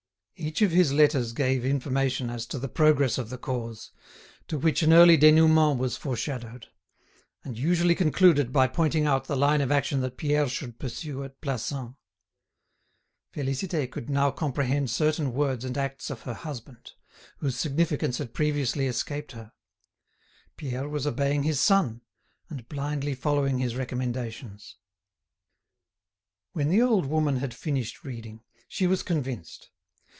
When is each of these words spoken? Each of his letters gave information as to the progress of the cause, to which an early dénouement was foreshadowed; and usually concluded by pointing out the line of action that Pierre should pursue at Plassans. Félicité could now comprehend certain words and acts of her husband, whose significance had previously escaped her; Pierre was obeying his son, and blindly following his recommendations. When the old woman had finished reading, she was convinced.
Each 0.43 0.63
of 0.63 0.71
his 0.71 0.91
letters 0.91 1.33
gave 1.33 1.63
information 1.63 2.31
as 2.31 2.47
to 2.47 2.57
the 2.57 2.67
progress 2.67 3.19
of 3.19 3.29
the 3.29 3.37
cause, 3.37 3.91
to 4.47 4.57
which 4.57 4.81
an 4.81 4.91
early 4.91 5.15
dénouement 5.15 5.77
was 5.77 5.97
foreshadowed; 5.97 6.65
and 7.43 7.59
usually 7.59 7.93
concluded 7.93 8.51
by 8.51 8.67
pointing 8.67 9.05
out 9.05 9.25
the 9.25 9.37
line 9.37 9.61
of 9.61 9.71
action 9.71 10.01
that 10.01 10.17
Pierre 10.17 10.49
should 10.49 10.79
pursue 10.79 11.23
at 11.23 11.39
Plassans. 11.41 11.93
Félicité 13.35 13.87
could 13.91 14.09
now 14.09 14.31
comprehend 14.31 14.89
certain 14.89 15.31
words 15.31 15.63
and 15.63 15.77
acts 15.77 16.09
of 16.09 16.23
her 16.23 16.33
husband, 16.33 16.93
whose 17.37 17.55
significance 17.55 18.17
had 18.17 18.33
previously 18.33 18.87
escaped 18.87 19.33
her; 19.33 19.51
Pierre 20.57 20.89
was 20.89 21.05
obeying 21.05 21.43
his 21.43 21.59
son, 21.59 22.01
and 22.49 22.67
blindly 22.67 23.13
following 23.13 23.59
his 23.59 23.75
recommendations. 23.75 24.77
When 26.53 26.69
the 26.71 26.81
old 26.81 27.05
woman 27.05 27.35
had 27.35 27.53
finished 27.53 28.03
reading, 28.03 28.41
she 28.67 28.87
was 28.87 29.03
convinced. 29.03 29.69